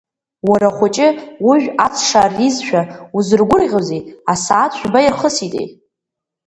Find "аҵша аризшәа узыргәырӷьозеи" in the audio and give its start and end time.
1.85-4.01